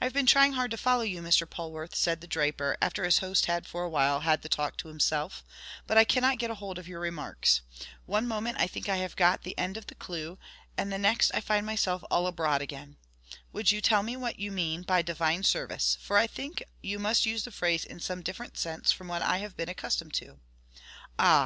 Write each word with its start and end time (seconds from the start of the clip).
"I 0.00 0.06
have 0.06 0.14
been 0.14 0.24
trying 0.24 0.54
hard 0.54 0.70
to 0.70 0.78
follow 0.78 1.02
you, 1.02 1.20
Mr. 1.20 1.46
Polwarth," 1.46 1.94
said 1.94 2.22
the 2.22 2.26
draper, 2.26 2.78
after 2.80 3.04
his 3.04 3.18
host 3.18 3.44
had 3.44 3.66
for 3.66 3.84
a 3.84 3.88
while 3.90 4.20
had 4.20 4.40
the 4.40 4.48
talk 4.48 4.78
to 4.78 4.88
himself, 4.88 5.44
"but 5.86 5.98
I 5.98 6.04
cannot 6.04 6.38
get 6.38 6.50
a 6.50 6.54
hold 6.54 6.78
of 6.78 6.88
your 6.88 7.00
remarks. 7.00 7.60
One 8.06 8.26
moment 8.26 8.56
I 8.58 8.66
think 8.66 8.88
I 8.88 8.96
have 8.96 9.14
got 9.14 9.42
the 9.42 9.58
end 9.58 9.76
of 9.76 9.88
the 9.88 9.94
clew, 9.94 10.38
and 10.78 10.90
the 10.90 10.96
next 10.96 11.32
find 11.42 11.66
myself 11.66 12.02
all 12.10 12.26
abroad 12.26 12.62
again. 12.62 12.96
Would 13.52 13.70
you 13.70 13.82
tell 13.82 14.02
me 14.02 14.16
what 14.16 14.38
you 14.38 14.50
mean 14.50 14.84
by 14.84 15.02
divine 15.02 15.42
service, 15.42 15.98
for 16.00 16.16
I 16.16 16.26
think 16.26 16.62
you 16.82 16.98
must 16.98 17.26
use 17.26 17.44
the 17.44 17.52
phrase 17.52 17.84
in 17.84 18.00
some 18.00 18.22
different 18.22 18.56
sense 18.56 18.90
from 18.90 19.06
what 19.06 19.20
I 19.20 19.36
have 19.40 19.54
been 19.54 19.68
accustomed 19.68 20.14
to?" 20.14 20.40
"Ah! 21.18 21.40